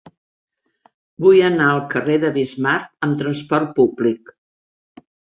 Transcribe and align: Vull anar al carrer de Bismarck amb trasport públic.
Vull 1.25 1.41
anar 1.49 1.67
al 1.73 1.81
carrer 1.91 2.15
de 2.23 2.31
Bismarck 2.37 3.05
amb 3.07 3.19
trasport 3.19 3.69
públic. 3.81 4.33